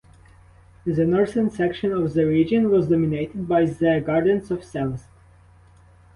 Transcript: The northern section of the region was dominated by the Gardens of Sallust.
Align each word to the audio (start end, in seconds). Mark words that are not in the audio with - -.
The 0.83 1.05
northern 1.05 1.51
section 1.51 1.91
of 1.91 2.13
the 2.15 2.25
region 2.25 2.71
was 2.71 2.87
dominated 2.87 3.47
by 3.47 3.65
the 3.65 4.01
Gardens 4.03 4.49
of 4.49 4.63
Sallust. 4.63 5.05